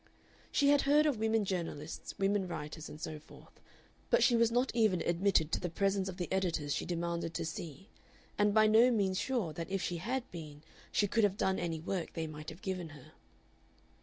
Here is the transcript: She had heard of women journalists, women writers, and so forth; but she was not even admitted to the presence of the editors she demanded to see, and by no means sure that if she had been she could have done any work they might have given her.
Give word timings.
She 0.51 0.69
had 0.69 0.81
heard 0.81 1.05
of 1.05 1.19
women 1.19 1.45
journalists, 1.45 2.17
women 2.17 2.47
writers, 2.47 2.89
and 2.89 2.99
so 2.99 3.19
forth; 3.19 3.59
but 4.09 4.23
she 4.23 4.35
was 4.35 4.51
not 4.51 4.71
even 4.73 4.99
admitted 5.01 5.51
to 5.51 5.59
the 5.59 5.69
presence 5.69 6.09
of 6.09 6.17
the 6.17 6.27
editors 6.31 6.73
she 6.73 6.87
demanded 6.87 7.35
to 7.35 7.45
see, 7.45 7.91
and 8.35 8.51
by 8.51 8.65
no 8.65 8.89
means 8.89 9.19
sure 9.19 9.53
that 9.53 9.69
if 9.69 9.83
she 9.83 9.97
had 9.97 10.23
been 10.31 10.63
she 10.91 11.07
could 11.07 11.23
have 11.23 11.37
done 11.37 11.59
any 11.59 11.79
work 11.79 12.13
they 12.13 12.25
might 12.25 12.49
have 12.49 12.63
given 12.63 12.89
her. 12.89 13.11